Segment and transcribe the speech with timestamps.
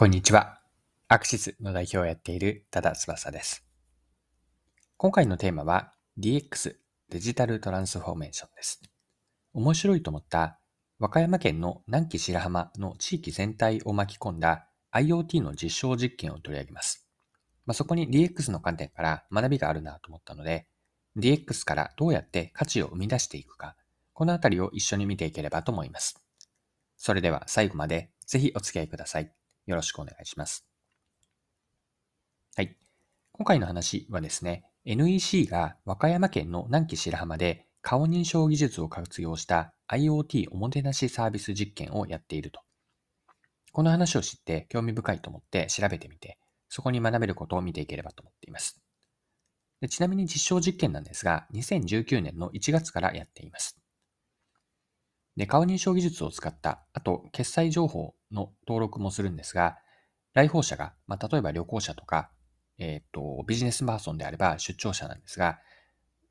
[0.00, 0.58] こんにちは。
[1.08, 3.66] アクシスの代表をやっている多田翼です。
[4.96, 6.74] 今回のテーマは DX
[7.10, 8.80] デジタルトランスフォーメーションです。
[9.52, 10.58] 面白いと思った
[10.98, 17.06] 和歌山県の南紀白浜の地域全体を巻き込んだ IoT の実証実験を取り上げます。
[17.66, 20.66] まあ、そこに DX の観点から学びがあるなと思ったので、
[21.18, 23.76] DX からどうやって価値を生み出していくか、
[24.14, 26.24] このあたりを一緒に見ていければと思います。
[26.96, 29.30] それでは最後までぜひお付き合いください。
[29.70, 30.66] よろしくお願いします。
[32.56, 32.76] はい。
[33.32, 42.60] 今回の話はですね、NEC が和歌山県の南紀白浜で顔認証技術を活用した IoT おもてなしサービス実験をやっていると。
[43.70, 46.36] この話を知って興味深いと思って調べてみて、
[46.68, 48.80] そこに学べることを見ていければと思っています。
[49.80, 53.78] でちなみに実証実験なんですが、2019年の1月からやっています。
[55.36, 59.78] で、顔認証技術を使った、あと、決済情報の登録もするんですが、
[60.34, 62.30] 来訪者が、まあ、例えば旅行者とか、
[62.78, 65.58] えっ、ー、と、ビジネスパーソンであれば出張者なんですが、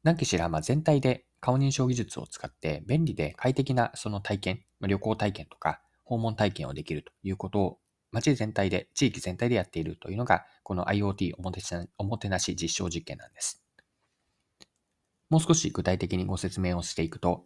[0.03, 7.79] 南紀白浜全体で顔認証技術を使って便利で快適なその体験、まあ旅行体験とか訪問体験をできるということを
[8.11, 11.51] 街全体で、地域全体でやっているというのが、この IoT おも
[11.97, 13.63] おもてなし実証実験なんです。
[15.29, 17.45] もう少し具体的にご説明をしていくと、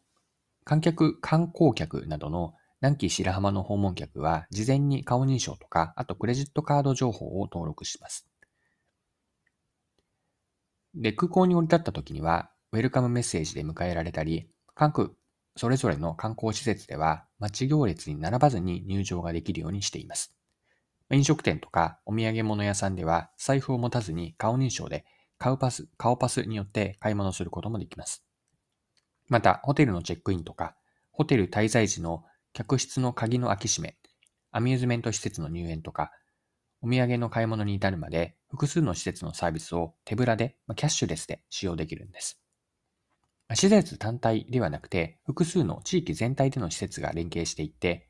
[0.64, 8.28] 観客、観光客などの南紀白浜の訪問客は事前に顔認証とか、あとクレジットカード情報を登録します。
[10.94, 15.16] で、空港に降り立った時には、ウェルカムメッセージで迎えられたり、各
[15.56, 20.36] それぞれの観光施設では待ち行列に並ばずに入場ができるようにしています。
[21.10, 25.06] 飲食店とかお土産物屋さんでは財布を持たずに顔認証で
[25.38, 28.26] 顔パス、顔パスによって買い物することもできます。
[29.30, 30.76] また、ホテルのチェックインとか、
[31.12, 33.98] ホテル滞在時の客室の鍵の開き閉め、
[34.52, 36.12] アミューズメント施設の入園とか、
[36.82, 42.40] お土産の買い物に至るまで複数の施設のサービスを手ぶらで、キャッシュレスで使用できるんです。
[43.56, 48.08] 施設単体ではなくて、複数の地域全体での施設が連携していって、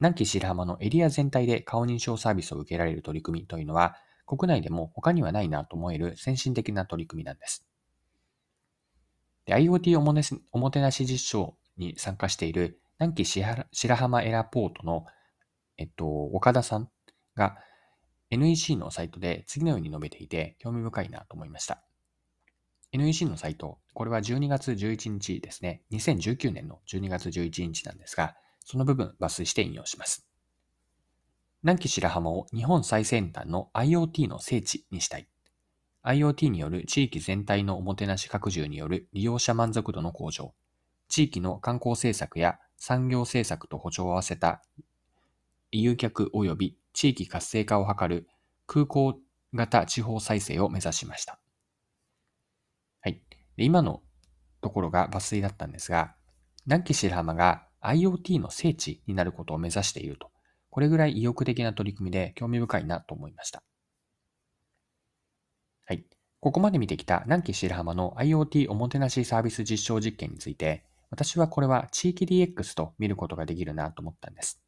[0.00, 3.96] 南紀白浜のエリア全体で顔認証サービスを受けられる取り組みというのは、
[4.26, 7.64] 国内でも他にはないなと思える先進的な取り組みなんです。
[9.44, 15.06] で IoT おもねおもてなし実証に参加している南紀白浜エラポートの、
[15.78, 16.90] えっと、岡田さん
[17.34, 17.56] が
[18.28, 21.82] NEC のサイトで次のように述べていて興味深いなと思いました。
[22.92, 25.80] NEC のサイト、これは12月11日ですね。
[25.92, 30.26] 2019年の12月11日なんですが、その部分抜粋して引用します。
[31.62, 35.26] 南紀白浜を日本最先端の IoT の聖地にしたい。
[36.04, 40.52] IoT による地域全体のおもてなし拡充による利用者満足度の向上、
[41.08, 44.62] 地域の観光政策や産業政策と補助を合わせた
[45.70, 48.26] 誘客及び地域活性化を図る
[48.66, 49.20] 空港
[49.54, 51.38] 型地方再生を目指しました。
[53.02, 53.22] はい。
[53.56, 54.02] で今の
[54.62, 56.14] ところが抜粋だったんですが、
[56.64, 60.30] 南紀白浜が IoT の聖地になることを目指していると。
[60.70, 63.62] これぐらい意欲的な取り組みで興味深いなと思いました。
[65.84, 66.06] はい。
[66.40, 74.60] ここまで見てきた南紀白浜の IoT おもてなしサービス実証実験について、私はこれは地域 DX と見ることができるなと思ったんです。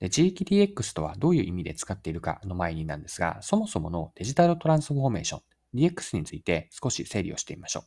[0.00, 5.40] で地域 DX とはどういう意味で使っているかの前になんですが、そもそものデジタルトランスフォーメーション、
[5.74, 7.84] DX について少し整理をしてみましょ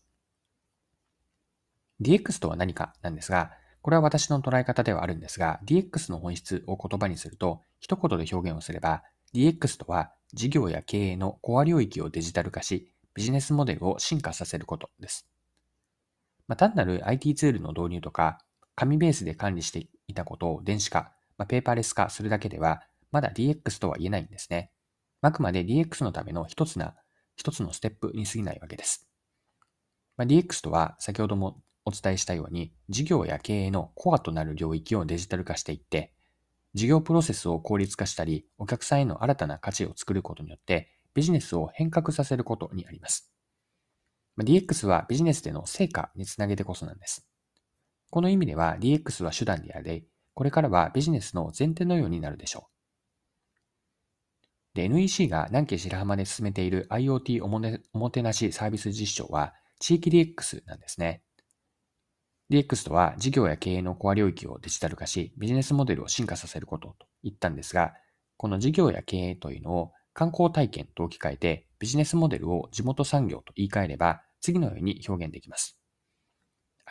[1.99, 2.03] う。
[2.03, 9.03] DX とは何かなんですが、これは私の捉え方ではあるんですが、DX の本質を言葉にすると、一言で表現をすれば、
[9.33, 15.32] DX とは事業や経営のコア領域をデジタル化し、ビジネスモデルを進化させることです。
[16.53, 18.37] まあ、単なる IT ツールの導入とか、
[18.75, 24.69] 紙ベースで管理していたことを電子化、まあ、ペーパーレス化するだけでは、まだ DX とは言えないんですね。
[25.21, 26.93] あくまで DX のための一つな、
[27.35, 29.09] 一つのステップに過ぎないわけです。
[30.15, 36.13] まあ、DX とは、先ほどもお伝えしたように、事業や経営のコアとなる領域をデジタル化していって、
[36.75, 43.32] 事業プロセスを効率化したり、お客さんへの新たな価値を作ることによって、ビジネスを変革させることにあります。
[44.41, 47.27] DX はビジネスでの成果につなげてこそなんです。
[48.09, 52.73] この意味では DX は手段であり、これからはビジネスの前提のようになるでしょう。
[54.75, 61.21] で、NEC が南紀白浜で進めている IoT おも,、ね、おもてなしサービス実証は地域 DX なんですね。
[62.49, 67.93] DX とは事業や経営のコア領域をデジタル化し、ビジネスモデルを進化させることと言ったんですが、
[68.37, 75.79] この事業や経営というのを観光体験と置き換えてビジネスモデルを地元産業と言い換えれば、次のように表現できます。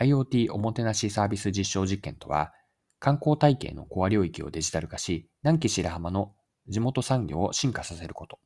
[0.00, 2.52] IoT おもてなしサービス実証実験とは、
[2.98, 6.34] 観光体系のコア領域をデジタル化し、南紀白浜の
[6.68, 8.38] 地元産業を進化させること。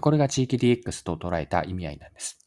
[0.00, 2.46] これが地域 DX と捉えた意味合いなんです。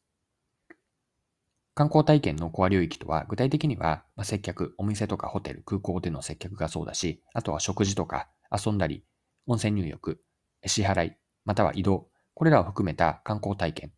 [1.75, 9.03] 観光体験のコア領域とは、具体的には、まあ、接客、お店とかホテル、空港での接客がそうだし、あとは食事とか遊んだり、
[9.45, 10.21] 温泉入浴、
[10.65, 13.91] 支払い、または移動、これらを含めた観光体験。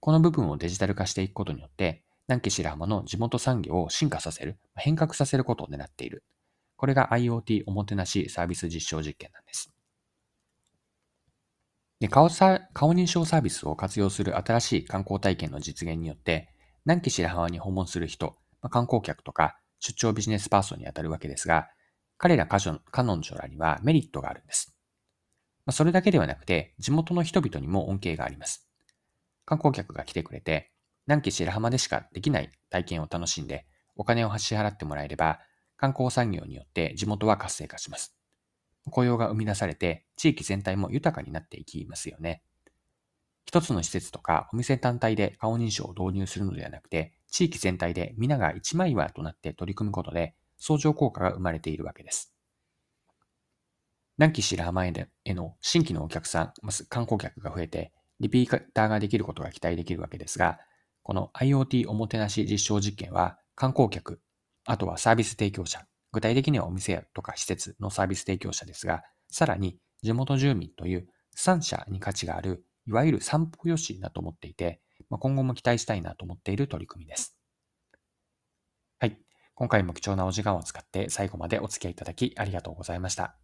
[0.00, 6.24] この部分をデジタル化していくことによって、南紀白浜の地元産業を進化させる、変革させることを狙っている。
[6.76, 9.72] これが IoT おもてなしサービス実証実験なんです。
[12.00, 16.50] で顔顔認証サービスを活用する新しい観光体験の実現によって、
[16.84, 21.68] 南紀白浜に訪問する人、まあ、観光客とか出張ビジネスパーソンにあたるわけですが、
[22.18, 24.76] 彼ら彼女らにはメリットがあるんです。
[25.70, 28.68] それだけではなくて、地元の人々にも恩恵があります。
[29.44, 30.72] 観光客が来てくれて、
[31.06, 33.66] 南紀白浜でしかできない体験を楽しんで、
[33.96, 35.40] お金を支払ってもらえれば、
[35.76, 38.16] 観光産業によって地元は活性化します。
[38.90, 42.42] 雇用が生み出されて、地域全体も豊かになっていきますよね。
[43.46, 52.33] 一つの施設とかお店単体で顔認証を導入するのではなくて、地域全体で皆が一枚岩となって取り組むことで、相乗効果が生まれているわけです。
[54.18, 54.92] 南紀白浜へ
[55.34, 60.58] の新規のお客さん、まず観光客が増えて、リピーターができることが期待できるわけですが、
[61.02, 64.20] この IoT おもてなし実証実験は、観光客、
[64.66, 77.36] あとはサービス提供者、具体的にはお店とか施設のサービス提供者ですが、さらに地元住民という3社に価値があるいわゆる散歩よしだと思っていて、まあ、今後も期待したいなと思っている取り組みです。
[78.98, 79.18] はい。
[79.54, 83.43] 今回も貴重なお時間を使って最後までお付き合いいただきありがとうございました。